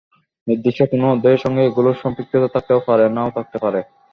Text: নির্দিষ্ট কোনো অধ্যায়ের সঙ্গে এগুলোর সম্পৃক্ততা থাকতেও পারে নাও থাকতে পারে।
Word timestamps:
নির্দিষ্ট 0.47 0.79
কোনো 0.91 1.05
অধ্যায়ের 1.09 1.43
সঙ্গে 1.45 1.61
এগুলোর 1.63 2.01
সম্পৃক্ততা 2.03 2.47
থাকতেও 2.53 2.85
পারে 2.87 3.05
নাও 3.15 3.29
থাকতে 3.37 3.57
পারে। 3.63 3.79